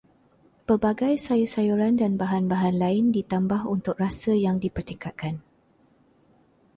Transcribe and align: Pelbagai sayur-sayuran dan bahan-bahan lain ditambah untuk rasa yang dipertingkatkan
Pelbagai 0.67 1.13
sayur-sayuran 1.25 1.93
dan 2.01 2.11
bahan-bahan 2.21 2.73
lain 2.83 3.05
ditambah 3.17 3.61
untuk 3.75 3.95
rasa 4.03 4.31
yang 4.45 4.55
dipertingkatkan 4.63 5.33